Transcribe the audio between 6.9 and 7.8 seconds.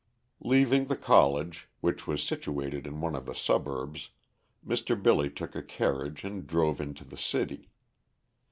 the city.